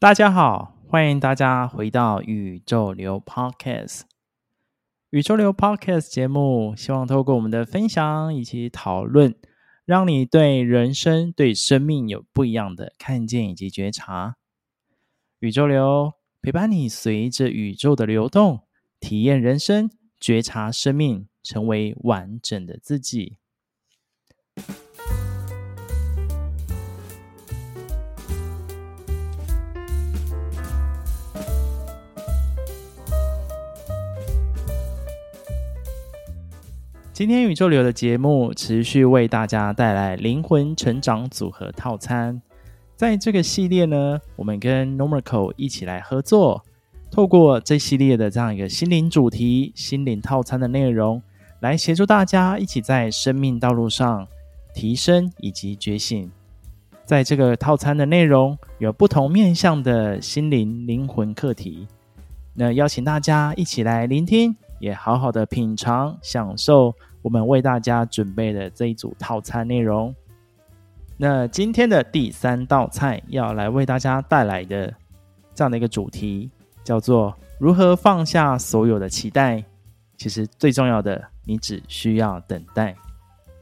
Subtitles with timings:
[0.00, 4.02] 大家好，欢迎大家回到宇宙流 Podcast。
[5.10, 9.34] 宇宙流 Podcast 节目，希望透过我们的分享以及讨论，
[9.84, 14.36] 让你对人生、对生命有不一样的看见以及觉察。
[15.40, 18.68] 宇宙流陪伴你，随着宇宙的流动，
[19.00, 23.38] 体验人生，觉察生命，成为完整的自己。
[37.18, 42.40] 今天宇宙流的节目持续为大家带来灵魂成长组合套餐。
[42.94, 46.62] 在这个系列呢，我们跟 Normarco 一起来合作，
[47.10, 51.20] 透过这系列的这样一个心灵主题、心灵套餐的内容，
[51.58, 54.24] 来协助大家一起在生命道路上
[54.72, 56.30] 提升以及觉醒。
[57.04, 61.88] 在这个套餐的内容有不同面向的心灵灵魂课题，
[62.54, 66.94] 那邀请大家一起来聆听，也好好的品尝、享受。
[67.22, 70.14] 我们为大家准备的这一组套餐内容，
[71.16, 74.94] 那今天的第三道菜要来为大家带来的
[75.54, 76.50] 这样的一个主题，
[76.84, 79.62] 叫做如何放下所有的期待。
[80.16, 82.94] 其实最重要的，你只需要等待。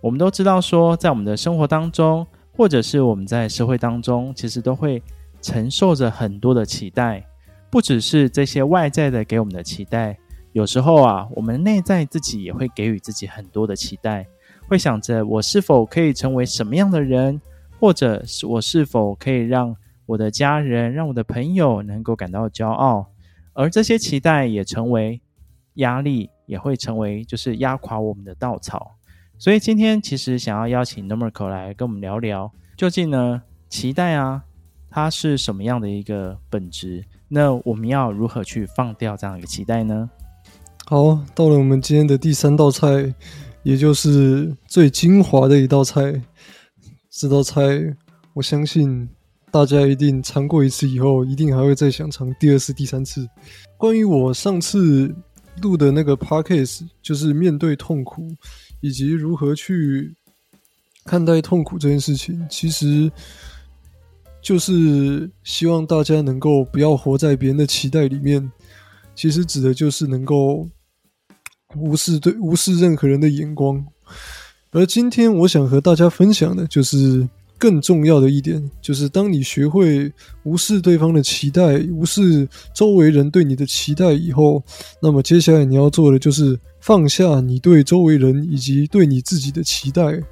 [0.00, 5.02] 我们都知道说，在我们的生活当中，或者是我们在社会当中，其实都会
[5.42, 7.24] 承受着很多的期待，
[7.70, 10.16] 不只是这些外在的给我们的期待。
[10.56, 14.26] 有时候啊，我们内在自己也会给予自己很多的期待，
[14.66, 17.38] 会想着我是否可以成为什么样的人，
[17.78, 23.06] 或者是我是否可以让我的家人、让我的朋友能够感到骄傲，
[23.52, 25.20] 而这些期待也成为
[25.74, 28.96] 压力，也会成为就是压垮我们的稻草。
[29.36, 34.42] 所以今天其实想要邀请 Normarco 来跟我们聊聊，究竟呢，期待啊，
[34.88, 37.04] 它是什么样的一个本质？
[37.28, 40.08] 那我们要如何去放掉这样一个期待呢？
[40.88, 43.12] 好，到了我们今天的第三道菜，
[43.64, 46.22] 也就是最精华的一道菜。
[47.10, 47.60] 这道菜，
[48.34, 49.08] 我相信
[49.50, 53.28] 大家一定尝过一次以后，一定还会再想尝第二次、第三次。
[53.76, 55.12] 关于我上次
[55.60, 58.28] 录的那个 podcast，就是面对痛苦
[58.80, 60.14] 以及如何去
[61.04, 63.10] 看待痛苦这件事情，其实
[64.40, 68.52] 就是希望大家能够不要活在别人的期待里面。
[69.16, 70.68] 其实指的就是能够。
[71.74, 73.84] 无视对无视任何人的眼光，
[74.70, 77.28] 而今天我想和大家分享的，就是
[77.58, 80.10] 更重要的一点，就是当你学会
[80.44, 84.62] 无视对方的期待，无视周围人对你的期待以后，
[85.02, 90.22] 那么接下来你要做的就是放下你对周围人以及对你自己的期待。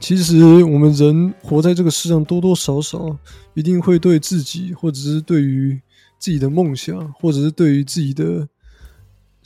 [0.00, 3.16] 其实我们人活在这个世上，多多少少
[3.54, 5.78] 一定会对自己，或者是对于
[6.18, 8.48] 自己的梦想，或者是对于自己的。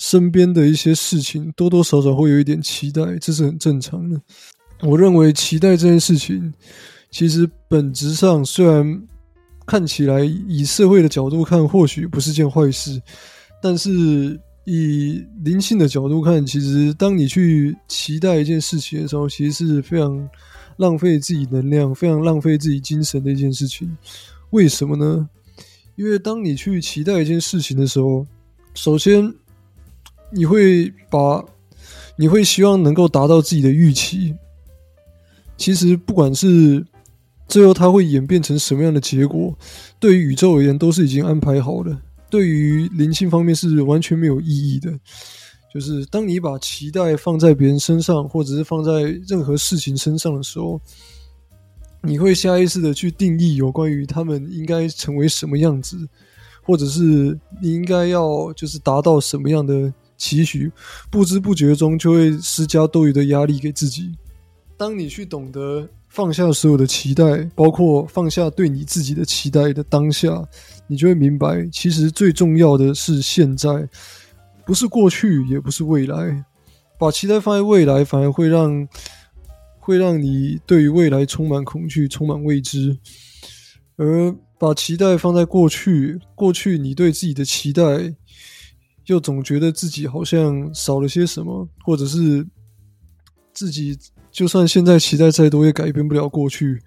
[0.02, 4.20] 身边的一些事情多多少少会有一点期待，这是很正常的。
[4.80, 6.52] 我认为期待这件事情，
[7.08, 9.00] 其实本质上虽然
[9.64, 13.00] 看起来以社会的角度看或许不是件坏事，
[13.62, 20.28] 但是以灵性的角度看，其实当你去期待一件事情的时候，其实是非常
[20.78, 23.96] 浪费自己能量、非常浪费自己精神的一件事情。
[24.50, 25.28] 为什么呢？
[25.94, 28.26] 因为当你去期待一件事情的时候，
[28.74, 29.32] 首先。
[30.32, 31.44] 你会把，
[32.16, 34.34] 你会希望能够达到自己的预期。
[35.58, 36.84] 其实不管是
[37.46, 39.56] 最后它会演变成什么样的结果，
[40.00, 41.96] 对于宇宙而言都是已经安排好的。
[42.30, 44.90] 对于灵性方面是完全没有意义的。
[45.72, 50.80] 就是当你把期待放在别人身上，或者是放在任何事情身上的时候，
[52.02, 55.96] 你会下意识的去定义有关于他们应该成为什么样子，
[56.62, 59.92] 或者是你应该要就是达到什么样的。
[60.22, 60.70] 期许，
[61.10, 64.14] 不知不觉中就会施加多余的压力给自己。
[64.76, 70.46] 当你去懂得放下所有的期待，包括放下对你自己的期待的当下，
[70.86, 73.88] 你就会明白，其实最重要的是现在，
[74.64, 76.44] 不是过去，也不是未来。
[77.00, 78.86] 把期待放在未来，反而会让
[79.80, 82.96] 会让你对于未来充满恐惧，充满未知；
[83.96, 88.14] 而把期待放在过去，过去你对自己的期待。
[89.06, 92.46] 又总觉得自己好像少了些什么，或者是
[93.52, 93.98] 自己
[94.30, 96.80] 就算现在期待再多也改变不了过去，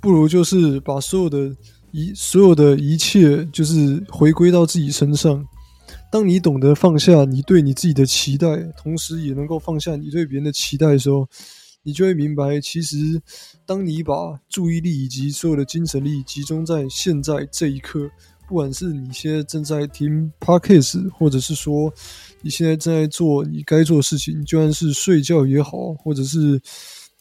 [0.00, 1.54] 不如就是把所有的
[1.90, 5.46] 一所有的一切就是回归到自己身上。
[6.10, 11.28] 当你懂得放下你对你自己的期待，同时也能够放下你对别人的期待的时候，
[11.82, 12.96] 你就会明白，其实
[13.66, 14.14] 当你把
[14.48, 18.10] 注意力以及所有的精神力集中在现在这一刻。
[18.52, 21.90] 不管是你现在正在听 Podcast，或者是说
[22.42, 26.60] 你现在正在做你该做的事情，就算是睡觉也好，或者是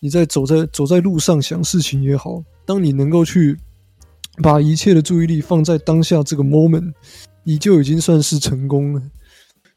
[0.01, 3.57] 你在走在走在路上想事情也好，当你能够去
[4.43, 6.91] 把一切的注意力放在当下这个 moment，
[7.45, 9.01] 你就已经算是成功了。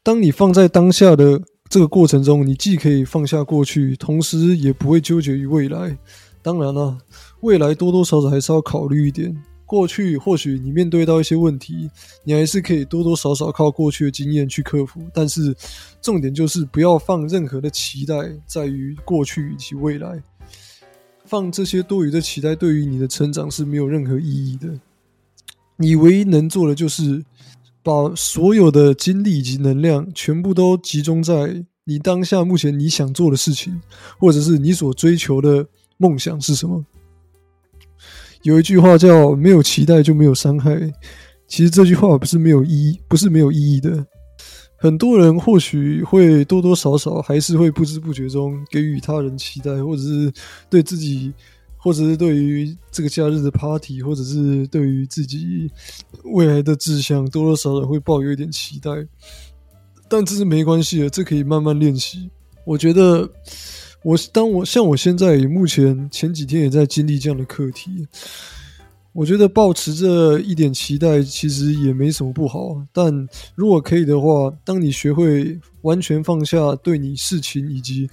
[0.03, 5.97] 当你放在当下的这个过程中，你既可以放下过去，同时也不会纠结于未来。
[6.41, 6.97] 当然了，
[7.39, 9.33] 未来多多少少还是要考虑一点。
[9.65, 11.89] 过去或许你面对到一些问题，
[12.23, 15.01] 你还是可以多多少少靠过去的经验去克服。
[15.13, 15.55] 但是
[16.01, 18.15] 重点就是不要放任何的期待
[18.45, 20.21] 在于过去以及未来，
[21.25, 24.79] 放这些多余的期待对于你的成长是没有任何意义的。
[25.77, 27.23] 你唯一能做的就是。
[27.85, 33.79] 把所有的精力以及能量全部都集中在你当下目前你想做的事情，
[34.17, 36.83] 或者是你所追求的梦想是什么？
[38.45, 40.79] 有一句话叫“没有期待就没有伤害”，
[41.49, 44.05] 其实这句话不是没有意义，不是没有意义的。
[44.77, 50.31] 很多人或许会多多少少还是会不知不觉中给予他人期待，或者是
[50.69, 51.33] 对自己。
[51.77, 55.69] 或者是对于这个假日的 party，或者是对于自己
[56.23, 58.89] 未来的志向，多多少少会抱有一点期待，
[60.09, 62.27] 但这是没关系的，这可以慢慢练习。
[62.65, 63.29] 我觉得
[64.05, 68.07] 我，我当我像我现在目前前几天也在经历这样的课题，
[69.11, 72.79] 我觉得抱持着一点期待，其实也没什么不好。
[72.93, 78.07] 但如果可以的话，当你学会完全放下对你事情以及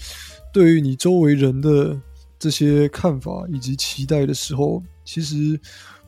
[0.52, 2.00] 对于你周围人的。
[2.42, 5.56] 这些看法以及期待的时候，其实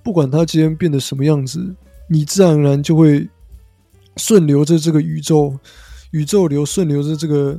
[0.03, 1.65] 不管它今天变得什么样子，
[2.11, 3.25] 你自然而然就会
[4.17, 5.57] 顺流着这个宇宙，
[6.11, 7.57] 宇宙流顺流着这个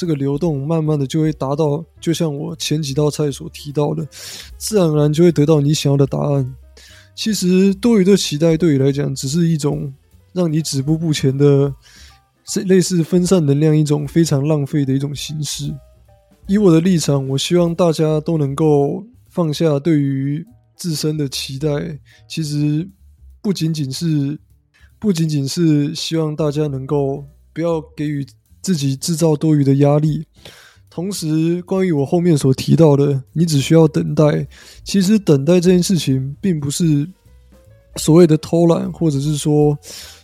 [0.00, 4.02] 这个流动，慢慢的就会达到，就像我前几道菜所提到的，
[4.56, 6.56] 自然而然就会得到你想要的答案。
[7.14, 9.92] 其实多余的期待对你来讲，只是一种
[10.32, 11.70] 让你止步不前的，
[12.64, 15.70] 类似分散能量一种非常浪费的一种形式。
[16.46, 20.42] 以我的立场，我希望大家都能够放下对于
[20.76, 21.68] 自身的期待。
[22.26, 22.88] 其实
[23.42, 24.38] 不仅仅是，
[24.98, 28.26] 不仅仅是希望大家能够不要给予
[28.62, 30.24] 自己制造多余的压力。
[30.88, 34.46] 同时，关于我后面所提到的，你只需要等待。
[34.82, 37.08] 其实等待这件事情，并不是
[37.96, 39.78] 所谓的偷懒，或者是说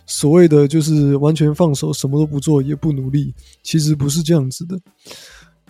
[0.05, 3.33] 所谓的就是完全放手，什么都不做，也不努力。
[3.63, 4.77] 其实不是这样子的。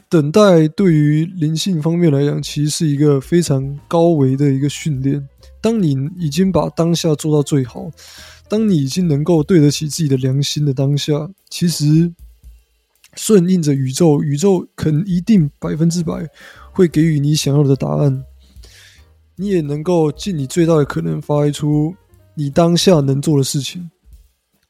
[0.09, 5.27] 等待对于灵性方面来讲，其实是一个非常高维的一个训练。
[5.61, 7.91] 当你已经把当下做到最好，
[8.49, 12.11] 当你已经能够对得起自己的良心的当下，其实
[13.17, 16.25] 顺应着宇宙，宇宙肯一定百分之百
[16.71, 18.23] 会给予你想要的答案。
[19.35, 21.93] 你也能够尽你最大的可能发挥出
[22.35, 23.91] 你当下能做的事情。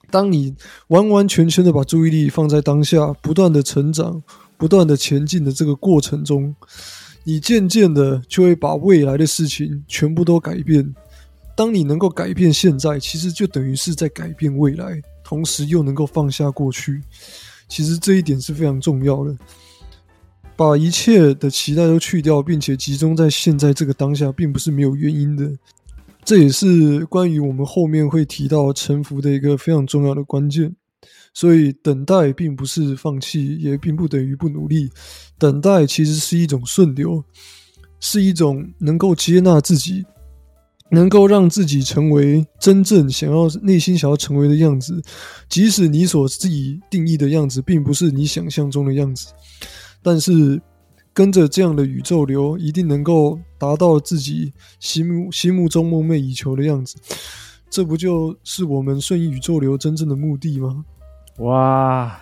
[0.09, 0.55] 当你
[0.87, 4.23] 完完全全的把注意力放在当下，不断的成长。
[4.59, 6.55] 不断的前进的这个过程中，
[7.23, 10.95] 你渐渐的就会把未来的事情全部都改变。
[11.55, 17.03] 当你能够改变现在，其实就等于是在改变未来，同时又能够放下过去。
[17.67, 19.35] 其实这一点是非常重要的。
[20.55, 25.51] 把一切的期待都去掉，并且集中在现在这个当下，并不是没有原因的。
[26.25, 30.75] 这也是关于我们后面会提到臣服的一个非常重要的关键。
[31.33, 34.89] 所以，等待并不是放弃，也并不等于不努力。
[35.37, 37.23] 等待其实是一种顺流，
[37.99, 40.03] 是一种能够接纳自己，
[40.89, 45.01] 能够让自己成为真正想要内心想要成为的样子。
[45.49, 49.27] 即使你所自己定义的样子并不是你想象中的样子，
[50.01, 50.61] 但是
[51.13, 56.95] 跟着这样的宇宙流，一定能够达到自己心目心目中梦寐以求的样子。
[57.69, 60.85] 这不就是我们顺应宇宙流真正的目的吗？
[61.39, 62.19] 哇，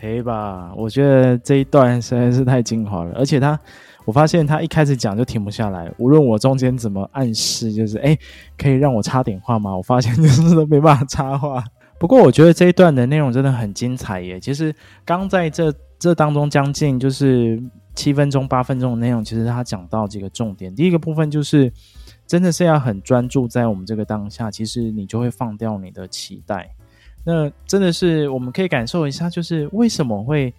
[0.00, 0.72] 可以吧！
[0.76, 3.58] 我觉得这一段实在是太精华了，而且他，
[4.04, 8.18] 我发现他一开始讲就停不下来，无论我中间怎么暗示，就是哎，
[8.58, 9.76] 可以让我插点话吗？
[9.76, 11.62] 我发现就是都没办法插话。
[12.00, 14.40] 不过我觉得这一段的内容真的很精彩耶！
[14.40, 17.62] 其实刚在这这当中将近就是
[17.94, 20.74] 七分钟、八分钟的内容，其实他讲到几个重点。
[20.74, 21.72] 第一个部分就是
[22.26, 26.68] 真的是要很专注在我们这个当下，其实你就会放掉你的期待。
[27.24, 30.52] 那真的是我们可以感受一下，就是为什么会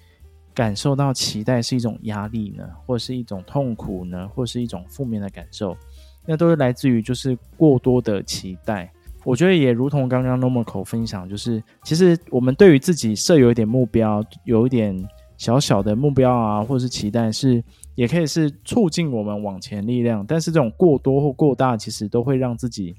[0.54, 5.76] 感受到期待是一种压力呢，或是一种痛苦呢，或是一种负面的感受？
[6.26, 8.92] 那都是来自于就是过多的期待。
[9.26, 15.02] 我觉得也如同刚刚 Normal 分享，就是其实我们对于自己设有一点目标，有一点
[15.38, 17.64] 小小的目标啊，或是期待，是
[17.96, 20.26] 也可以是促进我们往前力量。
[20.26, 22.96] 但是这种过多或过大，其实都会让自己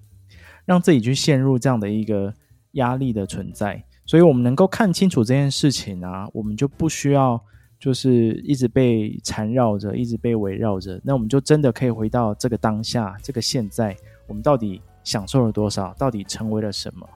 [0.65, 2.33] 让自己去陷入这样的一个
[2.73, 3.85] 压力的存在。
[4.07, 7.41] 所以，我们能够看清楚这件事情啊，我们就不需要
[7.79, 11.01] 就是一直被缠绕着，一直被围绕着。
[11.03, 13.97] 那我们就真的可以回到这个当下，这个现在，
[14.27, 15.95] 我们到底享受了多少？
[15.99, 17.09] 到底成为了什么？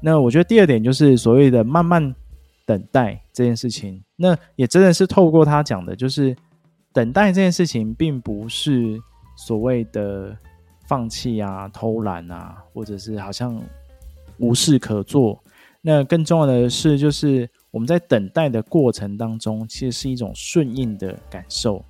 [0.00, 2.14] 那我觉得第二点就是所谓的慢慢
[2.64, 4.02] 等待这件事情。
[4.16, 6.34] 那也真的是透过他讲的，就是
[6.92, 8.98] 等待这件事情，并不是
[9.36, 10.34] 所谓的
[10.88, 13.60] 放弃啊、偷懒啊，或者是好像
[14.38, 15.38] 无事可做。
[15.82, 21.82] 那更重要的是，就是我们在等待的过程当中，其实是一种顺应的感受，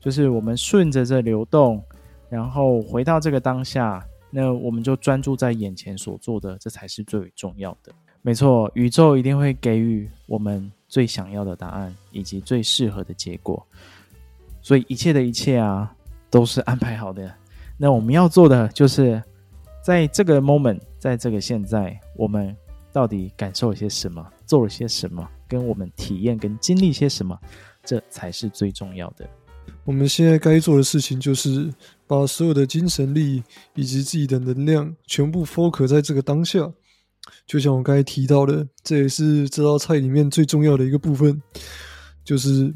[0.00, 1.82] 就是我们顺着这流动，
[2.30, 7.92] 然后回到这个当下，那我们就专注在眼前所做的，这才是最为重要的。
[8.22, 13.62] 没错，宇宙一定会给予我们最想要的答案，以及最适合的结果。
[14.62, 15.94] 所以一切的一切啊，
[16.30, 17.30] 都是安排好的。
[17.76, 19.22] 那我们要做的，就是
[19.82, 22.56] 在这个 moment，在这个现在，我们。
[22.94, 27.36] 到底感受了些什么，做了些什么，跟我们体验跟经历些什么，
[27.84, 29.28] 这才是最重要的。
[29.84, 31.74] 我们现在该做的事情就是
[32.06, 33.42] 把所有的精神力
[33.74, 36.72] 以及自己的能量全部 focus 在这个当下。
[37.48, 41.42] 就像我刚才提到的，这也是这道菜里面最重要的一个部分，
[42.22, 42.72] 就是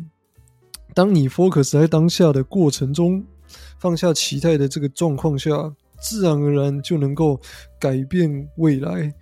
[0.95, 3.25] 当你 focus 在当下的过程中，
[3.79, 7.41] 放下期待的这个状况下，自然而然就能够
[7.79, 9.15] 改变未来。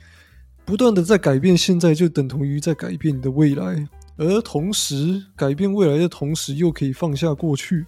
[0.67, 7.87] 不断的在改变现在，就等同于在改变你的未来，而同时改变未来的同时，又可以放下过去。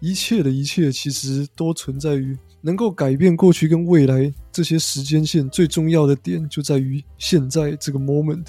[0.00, 5.48] 一切的一切，其实都存在于能够改变过去跟未来这些时间线。
[5.50, 8.46] 最重要的点就在于现在这个 moment。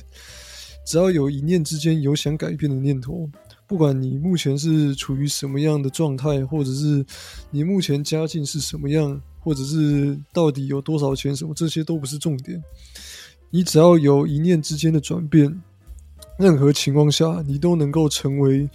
[0.85, 3.29] 只要有一念之间有想改变的念头，
[3.67, 7.05] 不管你目前是处于什么样的状态，或者是
[7.51, 12.61] 你目前家境是什么样，或者是到底有多少钱，什么这些都不是重点。
[13.55, 15.61] 你只要有一念之间的转变，
[16.39, 18.67] 任何情况下，你都能够成为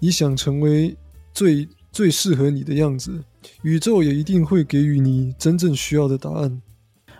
[0.00, 0.96] 你想成为
[1.32, 3.22] 最最适合你的样子。
[3.62, 6.60] 宇宙也一定会给予你真正需要的答案。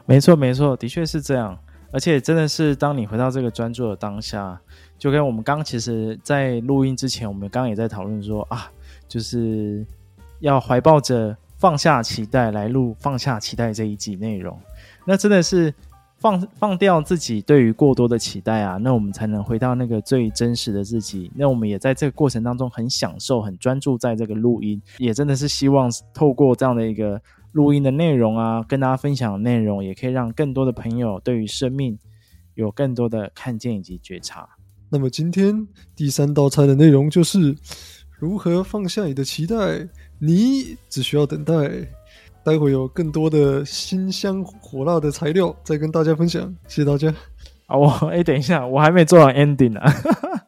[0.05, 1.57] 没错，没错，的确是这样。
[1.93, 4.61] 而且真的是，当你回到这个专注的当下，
[4.99, 8.69] 就跟我们刚其实，在录音之前，我们刚刚也在讨论说啊，
[9.07, 9.87] 就是
[10.41, 14.59] 要怀抱着放下期待来录放下期待这一集内容。
[15.05, 15.73] 那真的是。
[16.25, 21.31] 放放掉自己对于过多的期待啊，那我们才能回到那个最真实的自己。
[21.35, 27.21] 那我们也在这个过程当中很享受、很专注在这个录音，也真的是希望透过这样的一个
[27.53, 31.99] 录音的内容啊，跟大家分享内容，也可以让更多的朋友对于生命
[32.55, 34.49] 有更多的看见以及觉察。
[34.89, 37.55] 那么今天第三道菜的内容就是
[38.19, 39.87] 如何放下你的期待，
[40.19, 41.55] 你只需要等待。
[42.45, 47.09] 待会有更多的辛香火辣的材料再跟大家分享，谢谢大家。
[47.67, 49.81] 啊，我 哎，等一下，我还没做完 ending 呢。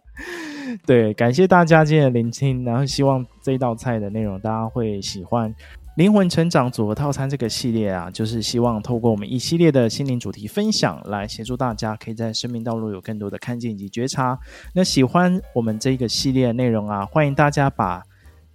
[0.84, 5.54] 对，感谢大家今天的聆听，然后希望这道菜的内容大家会喜欢。
[5.96, 14.38] 灵魂成长组合套餐这个系列啊，就是希望透过我们一系列的心灵主题分享，来协助大家可以在生命道路有更多的看见以及觉察。
[14.74, 18.02] 那喜欢我们这个系列的内容啊，欢迎大家把。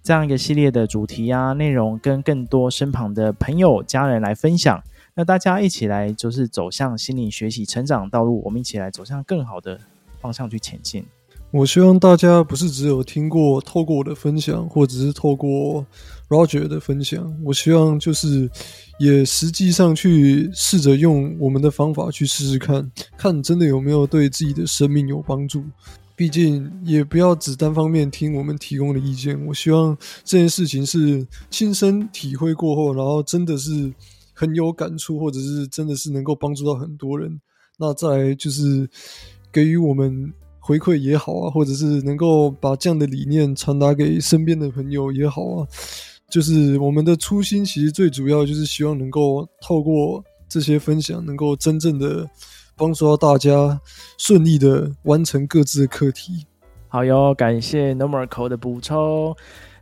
[0.02, 4.82] 这样一个系列的主题啊，内容跟更多身旁的朋友、家人来分享，
[5.14, 9.78] 那大家一起来就是走向心灵学习成长道路，我们一起来走向更好的
[10.20, 11.04] 方向去前进。
[11.52, 15.86] 我希望大家不是只有听过，透过我的分享，或者是透过
[16.28, 18.50] Roger 的分享，我希望就是
[18.98, 25.62] 也实际上去试着用我们的方法去试试看，看真的有没有对自己的生命有帮助。
[26.22, 29.44] 毕竟也不要只单方面听我们提供的意见。
[29.44, 33.92] 我希望这件事情是亲身体会过后，然后真的是
[34.32, 37.40] 很有感触，或者是真的是能够帮助到很多人。
[37.76, 38.88] 那再就是
[39.50, 45.66] 给予我们回馈也好啊，或者是能够把这样的理念传达给身边的朋友也好啊。
[46.30, 52.30] 就是我们的初心其实最主要就是希望能够透过这些分享，能够真正的。
[52.76, 53.80] 帮助到大家
[54.18, 56.46] 顺利的完成各自的课题。
[56.88, 59.34] 好哟，感谢 Normal 的补充。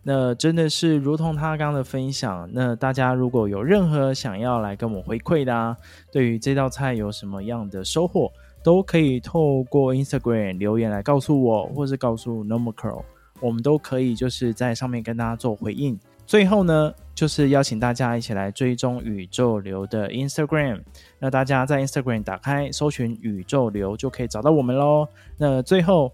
[0.02, 2.48] 那真的是如同他刚刚的分享。
[2.52, 5.76] 那大家如果有任何想要来跟我回馈的啊，
[6.10, 8.32] 对于这道菜有什么样的收获，
[8.62, 13.02] 都可以透过 Instagram 留言来告诉我，或是告诉 Normal，
[13.40, 15.98] 我们都可以就是在上面跟大家做回应。
[16.26, 20.80] 最后呢，就是邀请大家一起来追踪宇宙流的 Instagram。
[21.18, 25.06] 那大家在 Instagram 打开搜寻宇宙流，就可以找到我们喽。
[25.36, 26.10] 那最后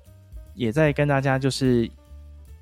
[0.53, 1.89] 也再跟大家就是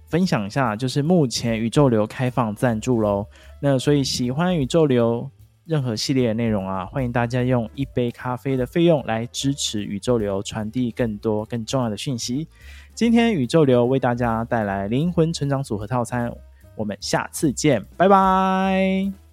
[0.08, 3.26] 分享一下，就是目前宇宙流开放赞助喽。
[3.62, 5.30] 那所以喜欢宇宙流
[5.64, 12.46] 任何系列的内容啊，欢迎大家用一杯咖啡的费用来支持宇宙流，传递更多更重要的讯息。
[12.92, 16.30] 今天宇宙流为大家带来灵魂成长组合套餐，
[16.76, 19.23] 我们下次见，拜拜。